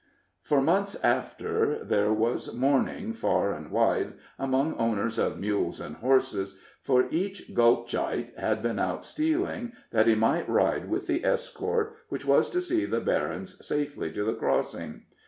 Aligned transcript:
"]For 0.49 0.61
months 0.63 0.95
after 1.03 1.83
there 1.85 2.11
was 2.11 2.55
mourning 2.55 3.13
far 3.13 3.53
and 3.53 3.69
wide 3.69 4.13
among 4.39 4.75
owners 4.77 5.19
of 5.19 5.39
mules 5.39 5.79
and 5.79 5.97
horses, 5.97 6.59
for 6.81 7.05
each 7.11 7.53
Gulchite 7.53 8.35
had 8.35 8.63
been 8.63 8.79
out 8.79 9.05
stealing, 9.05 9.73
that 9.91 10.07
he 10.07 10.15
might 10.15 10.49
ride 10.49 10.89
with 10.89 11.05
the 11.05 11.23
escort 11.23 11.95
which 12.09 12.25
was 12.25 12.49
to 12.49 12.63
see 12.63 12.85
the 12.85 12.99
Berryns 12.99 13.63
safely 13.63 14.11
to 14.13 14.23
the 14.25 14.33
crossing. 14.33 15.03